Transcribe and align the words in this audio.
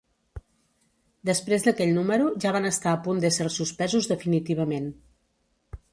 Després 1.31 1.67
d'aquell 1.67 1.93
número 1.99 2.31
ja 2.45 2.55
van 2.57 2.67
estar 2.71 2.95
a 2.95 3.01
punt 3.09 3.21
d'ésser 3.27 3.47
suspesos 3.61 4.09
definitivament. 4.15 4.93